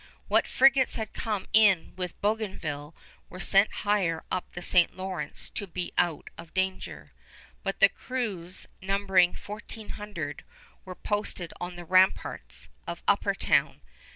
What 0.27 0.47
frigates 0.47 0.95
had 0.95 1.13
come 1.13 1.45
in 1.53 1.93
with 1.95 2.19
Bougainville 2.21 2.95
were 3.29 3.39
sent 3.39 3.71
higher 3.85 4.23
up 4.31 4.51
the 4.53 4.63
St. 4.63 4.97
Lawrence 4.97 5.51
to 5.51 5.67
be 5.67 5.93
out 5.95 6.31
of 6.39 6.55
danger; 6.55 7.11
but 7.61 7.79
the 7.79 7.89
crews, 7.89 8.65
numbering 8.81 9.35
1400, 9.35 10.43
were 10.85 10.95
posted 10.95 11.53
on 11.61 11.75
the 11.75 11.85
ramparts 11.85 12.67
of 12.87 13.03
Upper 13.07 13.35
Town. 13.35 13.81